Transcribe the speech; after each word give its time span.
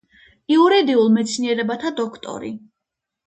იურიდიულ 0.53 1.11
მეცნიერებათა 1.17 1.91
დოქტორი. 1.99 2.51